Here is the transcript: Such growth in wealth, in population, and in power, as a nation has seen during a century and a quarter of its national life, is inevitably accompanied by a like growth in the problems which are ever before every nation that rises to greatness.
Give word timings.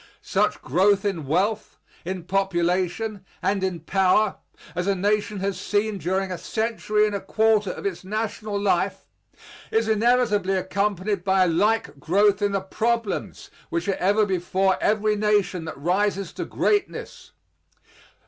Such 0.23 0.59
growth 0.63 1.05
in 1.05 1.27
wealth, 1.27 1.77
in 2.03 2.23
population, 2.23 3.23
and 3.39 3.63
in 3.63 3.81
power, 3.81 4.37
as 4.73 4.87
a 4.87 4.95
nation 4.95 5.41
has 5.41 5.61
seen 5.61 5.99
during 5.99 6.31
a 6.31 6.39
century 6.39 7.05
and 7.05 7.13
a 7.13 7.21
quarter 7.21 7.69
of 7.69 7.85
its 7.85 8.03
national 8.03 8.59
life, 8.59 9.05
is 9.69 9.87
inevitably 9.87 10.55
accompanied 10.55 11.23
by 11.23 11.43
a 11.43 11.47
like 11.47 11.99
growth 11.99 12.41
in 12.41 12.53
the 12.53 12.61
problems 12.61 13.51
which 13.69 13.87
are 13.87 13.93
ever 13.97 14.25
before 14.25 14.81
every 14.81 15.15
nation 15.15 15.65
that 15.65 15.77
rises 15.77 16.33
to 16.33 16.45
greatness. 16.45 17.33